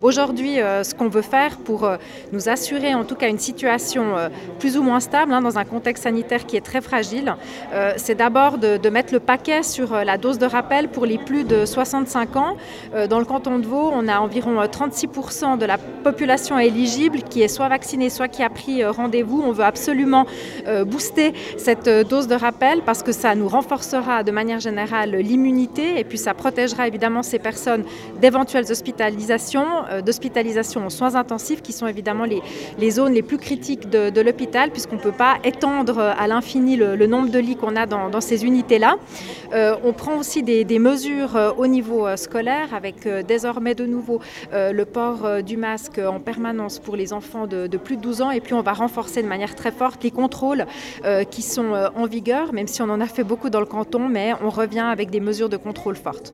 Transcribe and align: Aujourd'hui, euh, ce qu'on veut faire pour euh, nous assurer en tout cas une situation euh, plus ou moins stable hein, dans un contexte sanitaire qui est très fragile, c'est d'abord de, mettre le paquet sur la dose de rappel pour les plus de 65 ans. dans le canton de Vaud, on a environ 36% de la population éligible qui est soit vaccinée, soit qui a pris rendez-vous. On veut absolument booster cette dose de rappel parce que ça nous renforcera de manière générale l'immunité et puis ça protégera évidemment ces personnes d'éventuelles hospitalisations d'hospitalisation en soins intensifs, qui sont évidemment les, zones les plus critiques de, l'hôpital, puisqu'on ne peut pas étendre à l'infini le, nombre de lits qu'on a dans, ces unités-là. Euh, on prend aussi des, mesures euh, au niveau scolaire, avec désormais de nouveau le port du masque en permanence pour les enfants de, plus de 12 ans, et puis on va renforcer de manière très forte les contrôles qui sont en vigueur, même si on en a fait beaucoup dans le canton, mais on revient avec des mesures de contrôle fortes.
Aujourd'hui, 0.00 0.60
euh, 0.60 0.84
ce 0.84 0.94
qu'on 0.94 1.08
veut 1.08 1.22
faire 1.22 1.56
pour 1.58 1.82
euh, 1.82 1.96
nous 2.30 2.48
assurer 2.48 2.94
en 2.94 3.02
tout 3.02 3.16
cas 3.16 3.28
une 3.28 3.40
situation 3.40 4.16
euh, 4.16 4.28
plus 4.60 4.76
ou 4.76 4.82
moins 4.84 5.00
stable 5.00 5.32
hein, 5.32 5.40
dans 5.40 5.58
un 5.58 5.64
contexte 5.64 6.04
sanitaire 6.04 6.46
qui 6.46 6.56
est 6.56 6.60
très 6.60 6.80
fragile, 6.80 7.34
c'est 7.96 8.14
d'abord 8.14 8.58
de, 8.58 8.88
mettre 8.90 9.12
le 9.12 9.18
paquet 9.18 9.64
sur 9.64 9.92
la 9.92 10.16
dose 10.16 10.38
de 10.38 10.46
rappel 10.46 10.86
pour 10.88 11.04
les 11.04 11.18
plus 11.18 11.42
de 11.42 11.66
65 11.66 12.36
ans. 12.36 12.56
dans 13.10 13.18
le 13.18 13.24
canton 13.24 13.58
de 13.58 13.66
Vaud, 13.66 13.90
on 13.92 14.06
a 14.06 14.20
environ 14.20 14.62
36% 14.62 15.58
de 15.58 15.66
la 15.66 15.78
population 15.78 16.58
éligible 16.58 17.22
qui 17.22 17.42
est 17.42 17.48
soit 17.48 17.68
vaccinée, 17.68 18.08
soit 18.08 18.28
qui 18.28 18.42
a 18.42 18.50
pris 18.50 18.84
rendez-vous. 18.84 19.42
On 19.44 19.52
veut 19.52 19.64
absolument 19.64 20.26
booster 20.86 21.32
cette 21.56 21.88
dose 22.08 22.28
de 22.28 22.34
rappel 22.34 22.82
parce 22.82 23.02
que 23.02 23.12
ça 23.12 23.34
nous 23.34 23.48
renforcera 23.48 24.22
de 24.22 24.30
manière 24.30 24.60
générale 24.60 25.10
l'immunité 25.10 25.98
et 25.98 26.04
puis 26.04 26.18
ça 26.18 26.34
protégera 26.34 26.86
évidemment 26.86 27.22
ces 27.22 27.38
personnes 27.38 27.84
d'éventuelles 28.20 28.70
hospitalisations 28.70 29.87
d'hospitalisation 30.04 30.84
en 30.86 30.90
soins 30.90 31.14
intensifs, 31.14 31.62
qui 31.62 31.72
sont 31.72 31.86
évidemment 31.86 32.24
les, 32.24 32.90
zones 32.90 33.12
les 33.12 33.22
plus 33.22 33.38
critiques 33.38 33.88
de, 33.88 34.20
l'hôpital, 34.20 34.70
puisqu'on 34.70 34.96
ne 34.96 35.00
peut 35.00 35.12
pas 35.12 35.36
étendre 35.44 35.98
à 35.98 36.26
l'infini 36.26 36.76
le, 36.76 37.06
nombre 37.06 37.30
de 37.30 37.38
lits 37.38 37.56
qu'on 37.56 37.76
a 37.76 37.86
dans, 37.86 38.20
ces 38.20 38.44
unités-là. 38.44 38.96
Euh, 39.52 39.76
on 39.84 39.92
prend 39.92 40.16
aussi 40.16 40.42
des, 40.42 40.78
mesures 40.78 41.36
euh, 41.36 41.52
au 41.56 41.66
niveau 41.66 42.06
scolaire, 42.16 42.74
avec 42.74 43.08
désormais 43.26 43.74
de 43.74 43.86
nouveau 43.86 44.20
le 44.52 44.84
port 44.84 45.42
du 45.42 45.56
masque 45.56 45.98
en 45.98 46.20
permanence 46.20 46.78
pour 46.78 46.96
les 46.96 47.12
enfants 47.12 47.46
de, 47.46 47.76
plus 47.76 47.96
de 47.96 48.02
12 48.02 48.22
ans, 48.22 48.30
et 48.30 48.40
puis 48.40 48.54
on 48.54 48.62
va 48.62 48.72
renforcer 48.72 49.22
de 49.22 49.28
manière 49.28 49.54
très 49.54 49.70
forte 49.70 50.02
les 50.04 50.10
contrôles 50.10 50.66
qui 51.30 51.42
sont 51.42 51.72
en 51.94 52.06
vigueur, 52.06 52.52
même 52.52 52.66
si 52.66 52.82
on 52.82 52.90
en 52.90 53.00
a 53.00 53.06
fait 53.06 53.24
beaucoup 53.24 53.50
dans 53.50 53.60
le 53.60 53.66
canton, 53.66 54.08
mais 54.08 54.32
on 54.42 54.50
revient 54.50 54.80
avec 54.80 55.10
des 55.10 55.20
mesures 55.20 55.48
de 55.48 55.56
contrôle 55.56 55.96
fortes. 55.96 56.26